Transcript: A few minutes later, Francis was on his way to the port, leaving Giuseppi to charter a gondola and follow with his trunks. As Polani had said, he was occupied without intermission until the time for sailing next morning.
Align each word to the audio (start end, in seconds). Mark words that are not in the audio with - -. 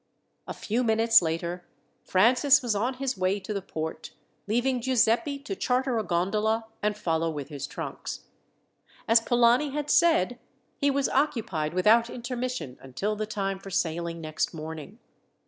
A 0.47 0.53
few 0.55 0.83
minutes 0.83 1.21
later, 1.21 1.63
Francis 2.03 2.63
was 2.63 2.75
on 2.75 2.95
his 2.95 3.15
way 3.19 3.39
to 3.39 3.53
the 3.53 3.61
port, 3.61 4.13
leaving 4.47 4.81
Giuseppi 4.81 5.37
to 5.37 5.55
charter 5.55 5.99
a 5.99 6.03
gondola 6.03 6.65
and 6.81 6.97
follow 6.97 7.29
with 7.29 7.49
his 7.49 7.67
trunks. 7.67 8.21
As 9.07 9.21
Polani 9.21 9.69
had 9.73 9.91
said, 9.91 10.39
he 10.75 10.89
was 10.89 11.07
occupied 11.09 11.75
without 11.75 12.09
intermission 12.09 12.79
until 12.81 13.15
the 13.15 13.27
time 13.27 13.59
for 13.59 13.69
sailing 13.69 14.19
next 14.19 14.55
morning. 14.55 14.97